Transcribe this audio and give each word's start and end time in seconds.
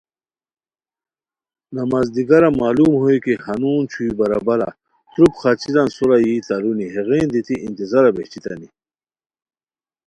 نماز 1.77 2.05
دیگرہ 2.15 2.49
معلوم 2.61 2.93
ہوئے 3.01 3.17
کی 3.23 3.33
ہنون 3.45 3.81
چھوئی 3.91 4.11
برابارہ 4.19 4.69
تروپ 5.11 5.33
خاچیران 5.41 5.87
سورا 5.95 6.17
یی 6.25 6.35
تارونی 6.47 6.87
ہیغین 6.95 7.27
دیتی 7.33 7.55
انتظارا 7.67 8.09
بہچیتانی 8.15 8.67